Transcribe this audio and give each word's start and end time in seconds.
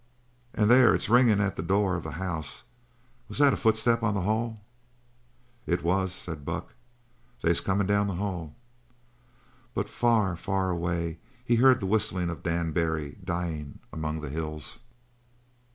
"Ay, 0.57 0.65
there 0.65 0.95
it's 0.95 1.09
ringin' 1.09 1.39
at 1.39 1.55
the 1.57 1.61
door 1.61 1.95
of 1.95 2.01
the 2.01 2.13
house! 2.13 2.63
Was 3.27 3.37
that 3.37 3.53
a 3.53 3.55
footstep 3.55 4.01
on 4.01 4.15
the 4.15 4.21
hall?" 4.21 4.59
"It 5.67 5.83
was," 5.83 6.11
said 6.11 6.43
Buck. 6.43 6.73
"They's 7.43 7.61
comin' 7.61 7.85
down 7.85 8.07
the 8.07 8.15
hall!" 8.15 8.55
But 9.75 9.87
far, 9.89 10.35
far 10.35 10.71
away 10.71 11.19
he 11.45 11.57
heard 11.57 11.79
the 11.81 11.85
whistling 11.85 12.29
of 12.31 12.41
Dan 12.41 12.71
Barry 12.71 13.19
dying 13.23 13.77
among 13.93 14.21
the 14.21 14.29
hills. 14.29 14.79